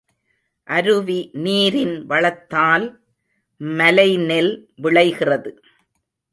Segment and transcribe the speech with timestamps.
[0.67, 2.87] அருவி நீரின் வளத்தால்
[3.61, 4.53] மலைநெல்
[4.75, 5.63] விளைகிறது.